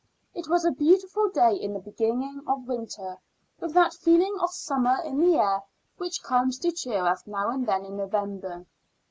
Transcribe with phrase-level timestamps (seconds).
[0.33, 3.17] It was a beautiful day in the beginning of winter,
[3.59, 5.61] with that feeling of summer in the air
[5.97, 8.65] which comes to cheer us now and then in November.